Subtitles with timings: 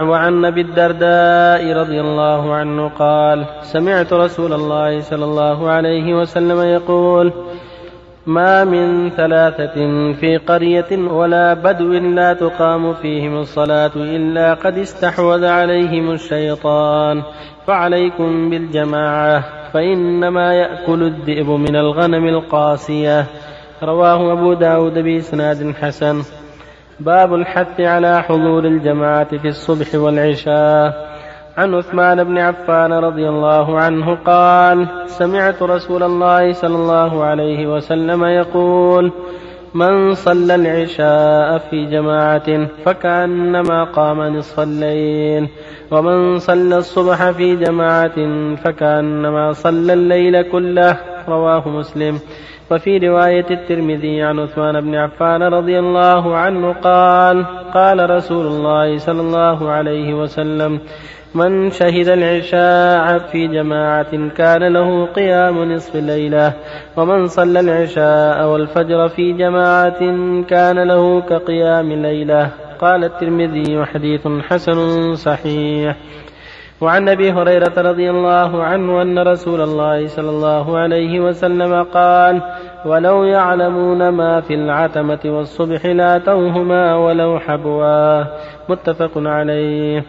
[0.00, 7.32] وعن أبي الدرداء رضي الله عنه قال سمعت رسول الله صلى الله عليه وسلم يقول
[8.26, 9.74] ما من ثلاثة
[10.12, 17.22] في قرية ولا بدو لا تقام فيهم الصلاة إلا قد استحوذ عليهم الشيطان
[17.66, 23.26] فعليكم بالجماعة فإنما يأكل الذئب من الغنم القاسية.
[23.82, 26.22] رواه أبو داود بإسناد حسن.
[27.00, 31.14] باب الحث على حضور الجماعة في الصبح والعشاء.
[31.56, 38.24] عن عثمان بن عفان رضي الله عنه قال سمعت رسول الله صلى الله عليه وسلم
[38.24, 39.12] يقول
[39.74, 45.48] من صلى العشاء في جماعة فكأنما قام نصف الليل
[45.90, 48.16] ومن صلى الصبح في جماعة
[48.56, 52.20] فكأنما صلى الليل كله رواه مسلم.
[52.70, 59.20] وفي رواية الترمذي عن عثمان بن عفان رضي الله عنه قال قال رسول الله صلى
[59.20, 60.80] الله عليه وسلم
[61.34, 66.52] من شهد العشاء في جماعة كان له قيام نصف الليلة
[66.96, 70.00] ومن صلى العشاء والفجر في جماعة
[70.42, 75.96] كان له كقيام ليلة قال الترمذي حديث حسن صحيح
[76.84, 82.42] وعن أبي هريرة رضي الله عنه أن رسول الله صلى الله عليه وسلم قال
[82.84, 88.24] ولو يعلمون ما في العتمة والصبح لاتوهما ولو حبوا
[88.68, 90.04] متفق عليه.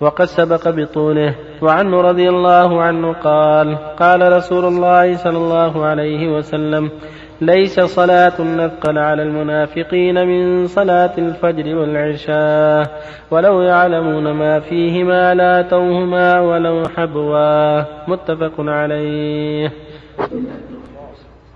[0.00, 1.34] وقد سبق بطوله.
[1.62, 6.90] وعنه رضي الله عنه قال قال رسول الله صلى الله عليه وسلم
[7.40, 16.88] ليس صلاة نثقل على المنافقين من صلاة الفجر والعشاء ولو يعلمون ما فيهما لاتوهما ولو
[16.96, 17.82] حبوا.
[18.08, 19.72] متفق عليه.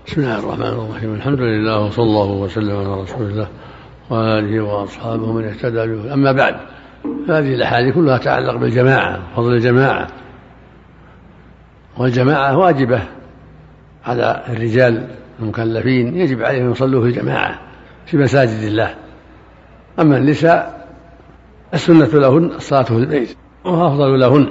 [0.07, 1.13] بسم الله الرحمن الرحيم.
[1.13, 3.47] الحمد لله وصلى الله وسلم على رسول الله
[4.09, 6.13] وعلى آله وأصحابه من اهتدى به.
[6.13, 6.55] أما بعد
[7.27, 10.07] فهذه الأحاديث كلها تتعلق بالجماعة فضل الجماعة.
[11.97, 13.01] والجماعة واجبة
[14.05, 15.07] على الرجال
[15.41, 17.59] المكلفين يجب عليهم أن يصلوا في جماعة
[18.05, 18.95] في مساجد الله.
[19.99, 20.87] أما النساء
[21.73, 24.49] السنة لهن الصلاة في البيت وهو أفضل لهن.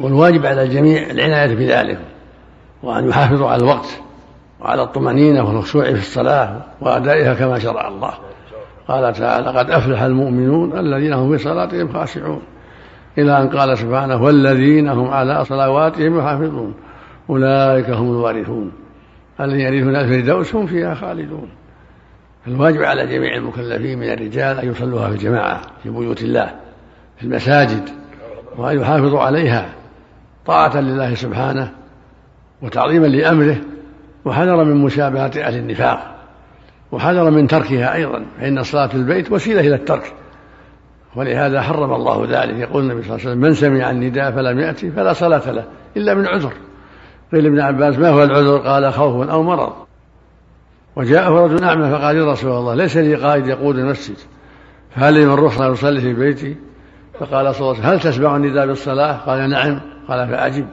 [0.00, 1.98] والواجب على الجميع العناية بذلك
[2.82, 4.00] وأن يحافظوا على الوقت
[4.60, 8.14] وعلى الطمأنينة والخشوع في الصلاة وأدائها كما شرع الله.
[8.88, 12.42] قال تعالى قد أفلح المؤمنون الذين هم في صلاتهم خاشعون.
[13.18, 16.74] إلى أن قال سبحانه والذين هم على صلواتهم يحافظون.
[17.30, 18.72] أولئك هم الوارثون.
[19.40, 21.48] الذين يرثون الفردوس هم فيها خالدون.
[22.46, 26.54] الواجب على جميع المكلفين من الرجال أن يصلوها في الجماعة في بيوت الله
[27.16, 27.88] في المساجد
[28.56, 29.68] وأن يحافظوا عليها
[30.46, 31.72] طاعة لله سبحانه
[32.62, 33.56] وتعظيما لأمره
[34.24, 36.14] وحذر من مشابهة أهل النفاق
[36.92, 40.12] وحذر من تركها أيضا فإن الصلاة في البيت وسيلة إلى الترك.
[41.16, 42.58] ولهذا حرم الله ذلك.
[42.58, 45.64] يقول النبي صلى الله عليه وسلم من سمع النداء فلم يأتي فلا صلاة له
[45.96, 46.52] إلا من عذر.
[47.32, 49.72] قيل ابن عباس ما هو العذر؟ قال خوف أو مرض.
[50.96, 54.16] وجاءه رجل أعمى فقال يا رسول الله ليس لي قائد يقود المسجد
[54.90, 56.56] فهل لي من رخصة يصلي في بيتي؟
[57.20, 59.80] فقال صلى الله عليه وسلم هل تسمع النداء بالصلاة؟ قال نعم.
[60.08, 60.66] قال فأجب.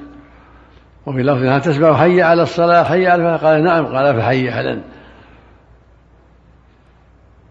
[1.06, 3.86] وفي لفظ هل تسمع حي على الصلاة؟ حي على الفلاح قال نعم.
[3.86, 4.82] قال فحي أهلا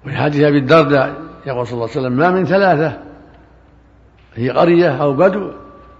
[0.06, 1.14] وفي حديث أبي الدرداء
[1.46, 2.98] يقول صلى الله عليه وسلم ما من ثلاثة
[4.34, 5.50] في قرية أو بدو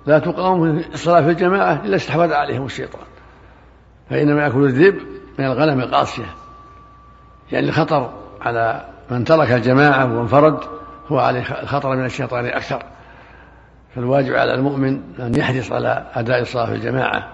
[0.06, 3.04] لا تقام الصلاة في الجماعة إلا استحوذ عليهم الشيطان.
[4.10, 4.94] فإنما يأكل الذئب
[5.38, 6.34] من الغنم القاسية
[7.53, 10.59] يعني الخطر على من ترك الجماعة وانفرد
[11.09, 12.82] هو عليه الخطر من الشيطان أكثر.
[13.94, 17.28] فالواجب على المؤمن أن يحرص على أداء الصلاة في الجماعة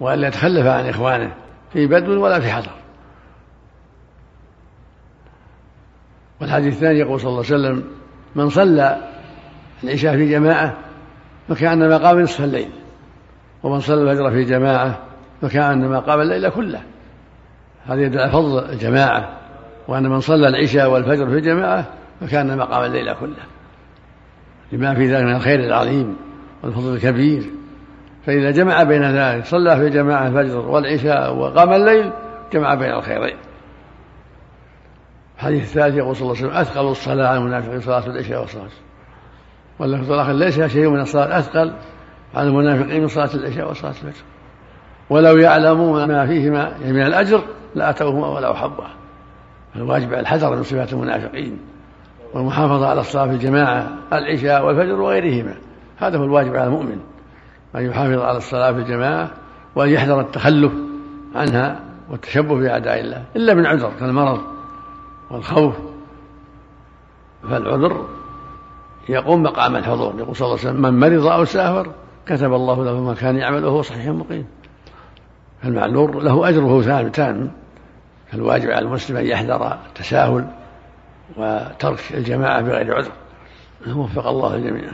[0.00, 1.34] وألا يتخلف عن إخوانه
[1.72, 2.70] في بدو ولا في حضر
[6.40, 7.84] والحديث الثاني يقول صلى الله عليه وسلم
[8.34, 8.96] من صلى
[9.84, 10.76] العشاء في جماعة
[11.48, 12.68] فكأنما قام نصف الليل
[13.62, 14.98] ومن صلى الفجر في جماعة
[15.42, 16.80] فكأنما قام الليل كله.
[17.86, 19.38] هذا يدل على فضل الجماعة.
[19.88, 21.84] وأن من صلى العشاء والفجر في جماعة
[22.20, 23.44] فكأنما قام الليل كله.
[24.72, 26.16] لما في ذلك من الخير العظيم
[26.62, 27.50] والفضل الكبير.
[28.26, 32.12] فإذا جمع بين ذلك صلى في جماعة الفجر والعشاء وقام الليل
[32.52, 33.36] جمع بين الخيرين.
[35.36, 38.68] الحديث الثالث يقول صلى الله عليه وسلم أثقل الصلاة على المنافقين صلاة العشاء والصلاة.
[39.78, 41.72] واللفظ الآخر ليس شيء من الصلاة أثقل
[42.34, 44.24] على المنافقين من صلاة العشاء وصلاة الفجر.
[45.10, 47.42] ولو يعلمون ما فيهما من الأجر
[47.74, 48.84] لأتوهما ولو حبوا
[49.76, 51.58] الواجب على الحذر من صفات المنافقين
[52.34, 55.54] والمحافظة على الصلاة في الجماعة العشاء والفجر وغيرهما.
[55.96, 56.98] هذا هو الواجب على المؤمن
[57.76, 59.30] أن يحافظ على الصلاة في الجماعة
[59.76, 60.72] وأن يحذر التخلف
[61.34, 63.24] عنها والتشبه بأعداء الله.
[63.36, 64.40] إلا من عذر كالمرض
[65.30, 65.74] والخوف
[67.50, 68.06] فالعذر
[69.08, 70.14] يقوم مقام الحضور.
[70.18, 71.92] يقول صلى الله عليه وسلم من مرض أو سافر
[72.26, 74.46] كتب الله له ما كان يعمل وهو صحيح مقيم.
[75.64, 77.50] المعذور له أجره تام
[78.26, 80.46] فالواجب على المسلم أن يحذر التساهل
[81.36, 83.12] وترك الجماعة بغير عذر.
[83.96, 84.90] وفق الله الجميع.